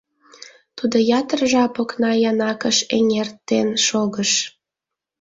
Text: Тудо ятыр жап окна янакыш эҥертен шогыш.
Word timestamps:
Тудо 0.77 0.97
ятыр 1.19 1.39
жап 1.51 1.75
окна 1.81 2.11
янакыш 2.31 2.77
эҥертен 2.95 3.67
шогыш. 3.85 4.31